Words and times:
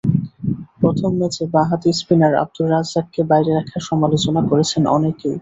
প্রথম 0.79 1.11
ম্যাচে 1.19 1.43
বাঁহাতি 1.53 1.89
স্পিনার 1.99 2.33
আবদুর 2.35 2.67
রাজ্জাককে 2.71 3.21
বাইরে 3.31 3.51
রাখার 3.53 3.81
সমালোচনা 3.89 4.41
করেছেন 4.49 4.83
অনেকেই। 4.95 5.35